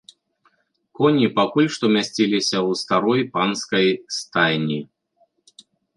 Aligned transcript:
Коні 0.99 1.27
пакуль 1.39 1.69
што 1.75 1.85
мясціліся 1.95 2.57
ў 2.69 2.79
старой 2.81 3.21
панскай 3.35 3.87
стайні. 4.19 4.79